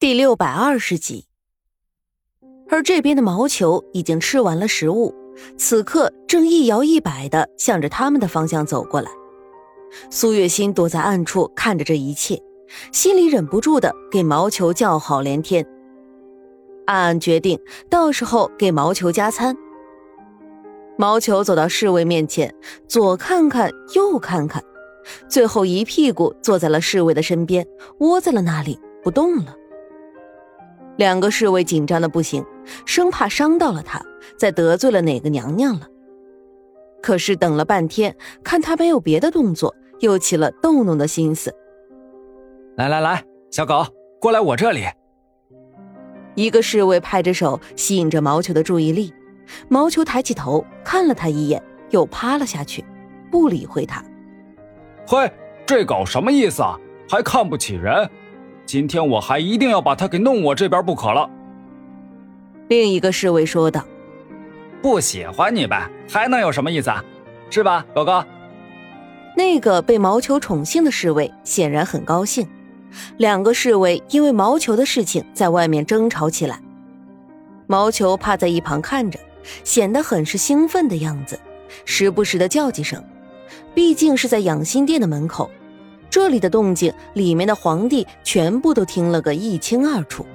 [0.00, 1.26] 第六百二十集，
[2.70, 5.14] 而这边的毛球已经吃完了食物，
[5.58, 9.10] 此刻正一摇一摆的向着他们的方向走过来。
[10.08, 12.42] 苏月心躲在暗处看着这一切，
[12.90, 15.66] 心里忍不住的给毛球叫好连天，
[16.86, 17.60] 暗暗决定
[17.90, 19.54] 到时候给毛球加餐。
[20.96, 22.54] 毛球走到侍卫面前，
[22.88, 24.64] 左看看右看看，
[25.28, 27.66] 最后一屁股坐在了侍卫的身边，
[27.98, 29.56] 窝在了那里不动了。
[31.00, 32.44] 两个侍卫紧张的不行，
[32.84, 34.04] 生怕伤到了他，
[34.36, 35.86] 再得罪了哪个娘娘了。
[37.00, 38.14] 可是等了半天，
[38.44, 41.50] 看他没有别的动作，又起了逗弄的心思。
[42.76, 43.82] 来来来，小狗，
[44.20, 44.84] 过来我这里。
[46.34, 49.10] 一个侍卫拍着手，吸引着毛球的注意力。
[49.70, 52.84] 毛球抬起头看了他一眼，又趴了下去，
[53.30, 54.04] 不理会他。
[55.06, 55.32] 嘿，
[55.64, 56.78] 这狗什么意思啊？
[57.08, 58.06] 还看不起人？
[58.70, 61.28] 今天我还一定要把他给弄我这边不可了。
[62.68, 63.84] 另一个侍卫说道
[64.80, 67.04] ：“不喜欢你呗，还能有什么意思啊？
[67.50, 68.22] 是吧，狗狗？”
[69.36, 72.46] 那个被毛球宠幸的侍卫显然很高兴。
[73.16, 76.60] 两个侍卫因为毛球的事情在外面争吵起来。
[77.66, 79.18] 毛球趴在一旁看着，
[79.64, 81.36] 显得很是兴奋的样子，
[81.84, 83.04] 时不时的叫几声。
[83.74, 85.50] 毕竟是在养心殿的门口。
[86.10, 90.26] 这里的动静，里面的皇帝全部都听了个一清二楚。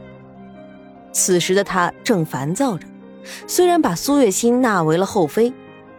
[1.12, 2.88] 此时的他正烦躁着，
[3.46, 5.54] 虽然把苏月心纳为了后妃，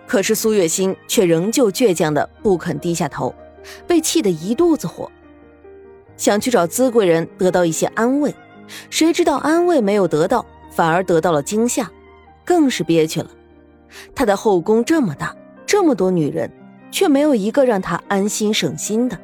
[0.07, 3.35] 可是苏月心却仍旧倔强的不肯低下头，
[3.87, 5.11] 被气得一肚子火，
[6.17, 8.35] 想去找资贵人得到一些安慰，
[8.89, 11.91] 谁知道安慰没有得到，反而得到了惊吓，
[12.45, 13.29] 更是憋屈了。
[14.15, 15.35] 他的后宫这么大，
[15.67, 16.51] 这么多女人，
[16.91, 19.19] 却没有一个让他安心省心的。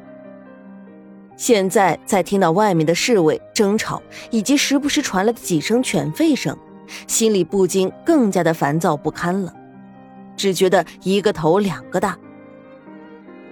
[1.35, 6.57] 现在再听到外面的侍卫争吵，以及时不时传来的几声犬吠声，
[7.07, 9.53] 心里不禁更加的烦躁不堪了，
[10.37, 12.17] 只觉得一个头两个大。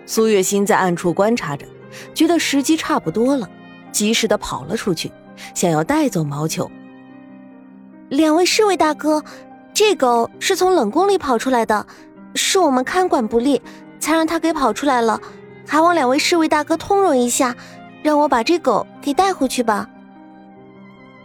[0.06, 1.66] 苏月心在暗处观察着，
[2.14, 3.50] 觉得时机差不多了，
[3.92, 5.12] 及时的跑了出去，
[5.54, 6.70] 想要带走毛球。
[8.10, 9.24] 两位侍卫大哥，
[9.74, 11.86] 这狗是从冷宫里跑出来的，
[12.36, 13.62] 是我们看管不力，
[14.00, 15.20] 才让它给跑出来了。
[15.66, 17.56] 还望两位侍卫大哥通融一下，
[18.02, 19.88] 让我把这狗给带回去吧。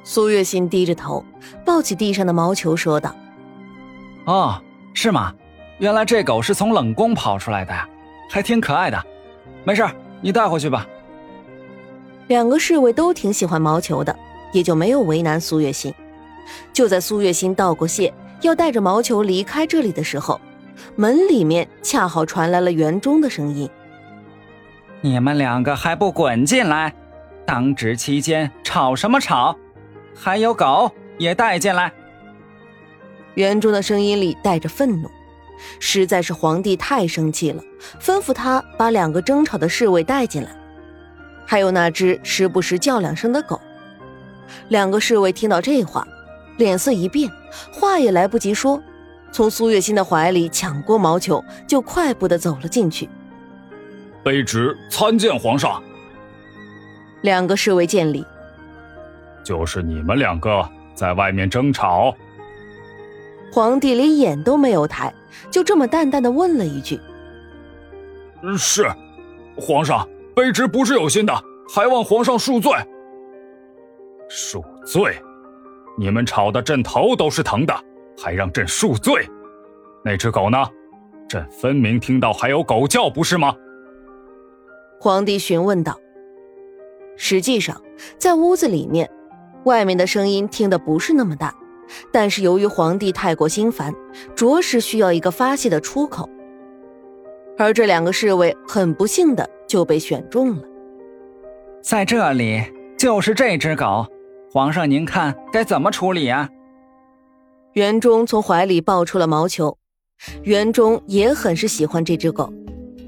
[0.05, 1.25] 苏月心低着头，
[1.65, 3.15] 抱起地上的毛球，说道
[4.25, 4.61] ：“哦，
[4.95, 5.33] 是吗？
[5.79, 7.89] 原来这狗是从冷宫跑出来的呀，
[8.31, 9.03] 还挺可爱的。
[9.65, 9.87] 没事，
[10.21, 10.87] 你带回去吧。”
[12.29, 14.17] 两个侍卫都挺喜欢毛球的，
[14.53, 15.93] 也就没有为难苏月心。
[16.73, 20.41] 就在苏月心道过谢，要带着毛球离开这里的时候，
[20.95, 23.69] 门里面恰好传来了园中的声音。
[25.01, 26.93] 你们两个还不滚进来！
[27.45, 29.57] 当值期间吵什么吵？
[30.15, 31.93] 还有狗也带进来。
[33.35, 35.11] 园中的声音里带着愤怒，
[35.79, 37.63] 实在是皇帝太生气了，
[38.01, 40.49] 吩咐他把两个争吵的侍卫带进来，
[41.47, 43.61] 还有那只时不时叫两声的狗。
[44.69, 46.09] 两个侍卫听到这话，
[46.57, 47.31] 脸色一变，
[47.73, 48.83] 话也来不及说，
[49.31, 53.09] 从苏月心的怀里抢过毛球，就快步的走了进去。
[54.27, 55.81] 卑职参见皇上。
[57.21, 58.27] 两个侍卫见礼。
[59.45, 62.13] 就是你们两个在外面争吵。
[63.53, 65.15] 皇帝连眼都没有抬，
[65.49, 66.99] 就这么淡淡的问了一句
[68.59, 68.91] ：“是，
[69.57, 70.05] 皇上，
[70.35, 71.33] 卑职不是有心的，
[71.73, 72.73] 还望皇上恕罪。”
[74.29, 75.17] 恕罪？
[75.97, 77.73] 你们吵得朕头都是疼的，
[78.21, 79.25] 还让朕恕罪？
[80.05, 80.59] 那只狗呢？
[81.29, 83.55] 朕分明听到还有狗叫，不是吗？
[84.99, 85.99] 皇帝询问道
[87.17, 87.81] ：“实际上，
[88.19, 89.11] 在屋子里面，
[89.65, 91.55] 外面的声音听得不是那么大，
[92.13, 93.95] 但是由于皇帝太过心烦，
[94.35, 96.29] 着实需要一个发泄的出口。
[97.59, 100.63] 而这两个侍卫很不幸的就被选中了。
[101.83, 102.63] 在这里
[102.99, 104.07] 就是这只狗，
[104.53, 106.49] 皇上您看该怎么处理啊？”
[107.75, 109.77] 园中从怀里抱出了毛球，
[110.43, 112.51] 园中也很是喜欢这只狗，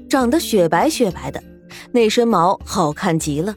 [0.07, 1.41] 长得雪白雪白的。
[1.91, 3.55] 那身毛好看极了，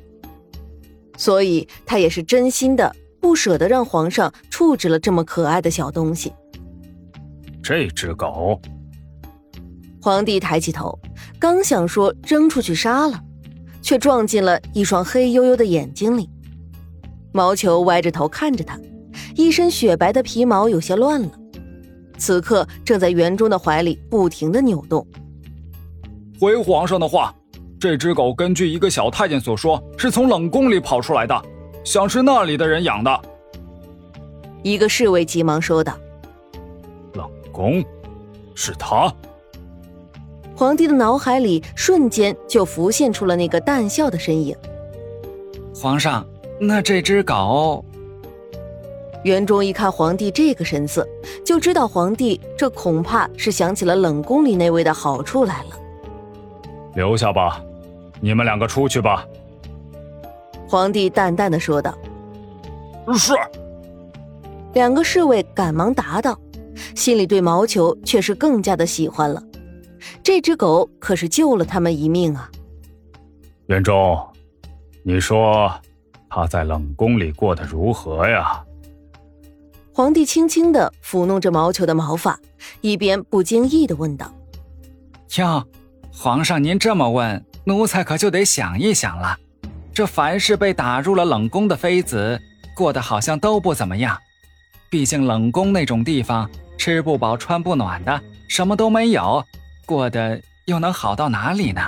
[1.19, 6.32] 所以他也是真心的不舍得让皇上处置了这么可爱的小东西。
[7.62, 8.58] 这只狗，
[10.00, 10.99] 皇帝抬起头，
[11.38, 13.23] 刚想说扔出去杀了，
[13.82, 16.29] 却撞进了一双黑黝黝的眼睛里。
[17.32, 18.81] 毛球歪着头看着他，
[19.37, 21.31] 一身雪白的皮毛有些乱了，
[22.17, 25.06] 此刻正在园中的怀里不停的扭动。
[26.40, 27.34] 回皇上的话。
[27.82, 31.43] 这只狗根据一个小太监所说，是从冷宫里跑出来的，
[31.82, 33.20] 想是那里的人养的。
[34.62, 35.99] 一个侍卫急忙说道
[37.14, 37.84] ：“冷宫，
[38.55, 39.12] 是他。”
[40.55, 44.56] 皇帝的脑海里瞬间就浮现出了那个淡笑的身影。
[45.75, 46.25] 皇上，
[46.61, 47.84] 那这只狗……
[49.25, 51.05] 元忠一看皇帝这个神色，
[51.44, 55.70] 就知道皇帝这恐怕是想起了冷宫里那位的好处来了。
[56.94, 57.61] 留下吧，
[58.22, 59.26] 你们两个出去吧。
[60.69, 61.92] 皇帝淡淡的说道
[63.19, 63.34] ：“是。”
[64.74, 66.38] 两个侍卫赶忙答道，
[66.94, 69.42] 心里对毛球却是更加的喜欢了。
[70.22, 72.48] 这只狗可是救了他们一命啊！
[73.66, 74.19] 元忠，
[75.02, 75.70] 你说
[76.30, 78.64] 他在冷宫里过得如何呀？
[79.92, 82.38] 皇帝轻轻的抚弄着毛球的毛发，
[82.80, 84.32] 一边不经意的问道
[85.36, 85.62] ：“哟，
[86.10, 89.36] 皇上您这么问，奴才可就得想一想了。
[89.94, 92.40] 这凡是被打入了冷宫的妃子，
[92.74, 94.18] 过得好像都不怎么样。
[94.90, 99.44] 毕竟冷宫那种地方，吃不饱穿不暖的，什么都没有。”
[99.84, 101.80] 过得又能好到哪里呢？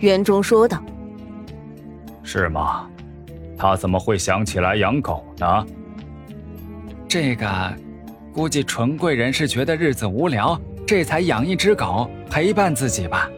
[0.00, 0.82] 袁忠说道
[2.22, 2.86] ：“是吗？
[3.56, 5.66] 他怎么会想起来养狗呢？
[7.08, 7.74] 这个，
[8.34, 13.30] 估计纯贵人是觉得日子无聊，这才养一只狗陪伴自己吧。”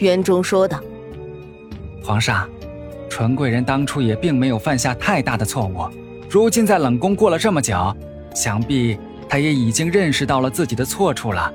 [0.00, 0.80] 元忠说道
[2.02, 2.48] ：“皇上，
[3.10, 5.86] 纯贵人当初也并没有犯下太大的错误，
[6.28, 7.94] 如今在冷宫过了这么久，
[8.34, 8.98] 想必
[9.28, 11.52] 她也已经认识到了自己的错处了。”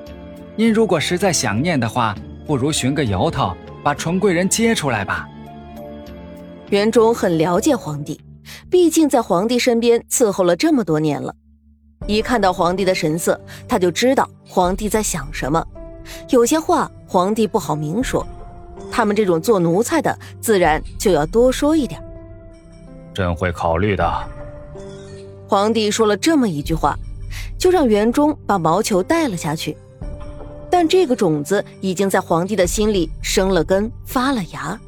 [0.56, 2.16] 您如果实在想念的话，
[2.46, 3.52] 不如寻个由头
[3.84, 5.28] 把纯贵人接出来吧。
[6.70, 8.22] 元忠很了解皇帝，
[8.70, 11.34] 毕竟在皇帝身边伺候了这么多年了，
[12.06, 15.66] 一看到皇帝的神色，他就知道皇帝在想什么。
[16.30, 18.26] 有些话皇帝不好明说，
[18.96, 22.02] 他们这种做奴才的自然就要多说一点。
[23.14, 24.10] 朕会考虑的。
[25.50, 26.98] 皇帝说了这么一句话，
[27.60, 29.76] 就让元忠把毛球带了下去。
[30.72, 34.80] 但这个种子已经在皇帝的心里生了根、发了芽。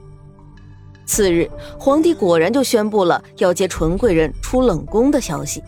[1.06, 5.62] 次日，皇帝果然就宣布了要接纯贵人出冷宫的消息。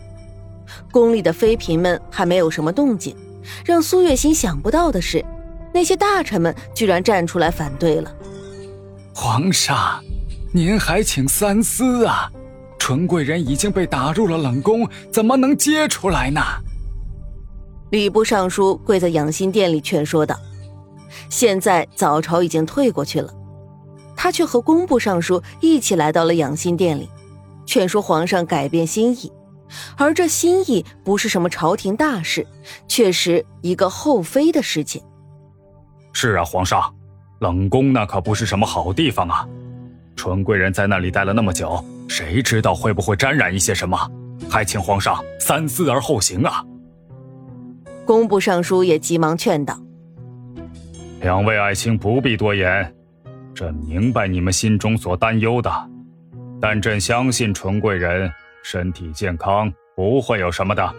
[0.90, 3.14] 宫里的妃嫔们还没有什么动静，
[3.66, 5.22] 让苏月心想不到的是，
[5.74, 8.10] 那些大臣们居然站出来反对了。
[9.22, 10.02] 皇上，
[10.50, 12.32] 您还请三思啊！
[12.78, 16.40] 纯贵人已经被打入了冷宫，怎么能接出来呢？
[17.90, 20.34] 礼部尚书跪在养心殿里劝说道
[21.28, 23.30] ：“现在早朝已经退过去了，
[24.16, 27.06] 他却和工部尚书一起来到了养心殿里，
[27.66, 29.30] 劝说皇上改变心意。
[29.98, 32.46] 而这心意不是什么朝廷大事，
[32.88, 35.02] 却是一个后妃的事情。
[36.14, 36.94] 是啊，皇上，
[37.40, 39.48] 冷宫那可不是什么好地方啊！
[40.14, 43.98] 纯贵人在那里待了那么久，谁知道会不会沾染一些什么？
[44.50, 46.62] 还请皇上三思而后行啊！”
[48.04, 49.80] 工部尚书也急忙劝道
[51.22, 52.94] ：“两位爱卿不必多言，
[53.54, 55.72] 朕明白你们心中所担忧的，
[56.60, 58.30] 但朕相信纯贵人
[58.62, 60.94] 身体健康，不会有什么的。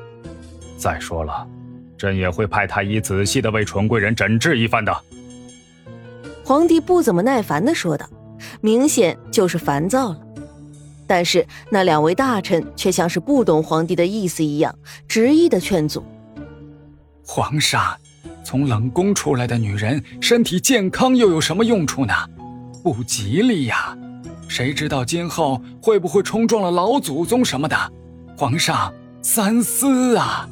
[0.76, 1.48] 再说了，
[2.00, 4.92] 朕也会派太医仔细的为纯贵人诊治一番的。”
[6.52, 8.06] 皇帝不怎么耐烦的说道，
[8.60, 10.20] 明显就是烦躁了。
[11.08, 14.76] 但是那两位大臣却像是不懂皇帝的意思一样，
[15.08, 16.04] 执意的劝阻。
[17.26, 17.96] 皇上，
[18.44, 22.14] 从冷宫出来的女人身体健康又有什么用处呢？
[22.84, 23.98] 不吉利呀！
[24.50, 27.78] 谁知道今后会不会冲撞了老祖宗什么的？
[28.36, 30.50] 皇上三思啊！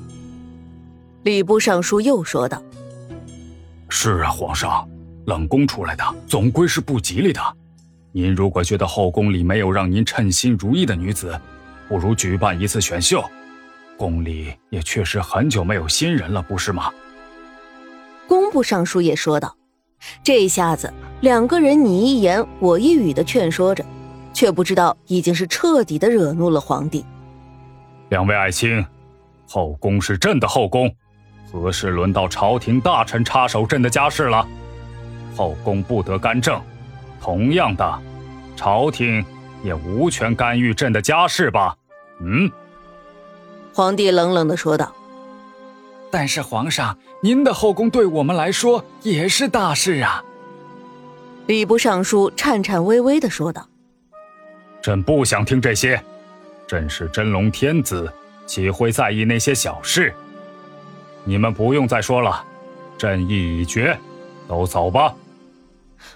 [1.23, 2.63] 礼部尚书又说道
[3.91, 4.87] ：“是啊，皇上，
[5.29, 7.39] 冷宫出来的总归是不吉利的。
[8.11, 11.39] 您如果觉得后宫里没有让您称心如意的女子，
[11.87, 13.23] 不如举办一次选秀。”
[13.95, 16.91] 宫里也确实很久没有新人了，不是吗？
[18.27, 19.55] 工部尚书也说道
[20.23, 23.85] ：“这下子两个人你一言我一语的劝说着，
[24.33, 27.05] 却不知道已经是彻底的惹怒了皇帝。”
[28.09, 28.83] 两位爱卿，
[29.47, 30.91] 后宫是朕的后宫，
[31.51, 34.47] 何时轮到朝廷大臣插手朕的家事了？
[35.39, 36.61] 后宫不得干政，
[37.21, 38.01] 同样的，
[38.57, 39.25] 朝廷
[39.63, 41.73] 也无权干预朕的家事吧？
[42.19, 42.51] 嗯。
[43.73, 44.93] 皇帝冷冷的说道
[46.11, 50.21] ：“但是皇上，您的后宫对我们来说也是大事啊。”
[51.47, 53.65] 礼部尚书颤颤巍巍的说道
[54.83, 56.03] ：“朕不想听这些，
[56.67, 58.11] 朕是真龙天子，
[58.45, 60.13] 岂会在意那些小事？
[61.23, 62.43] 你们不用再说了，
[62.97, 63.97] 朕意已决，
[64.45, 65.15] 都走吧。”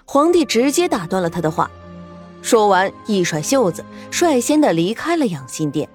[0.04, 1.70] 皇帝直接打断了他的话
[2.42, 5.88] ：“说完，一甩袖子，率先的离开了养心殿。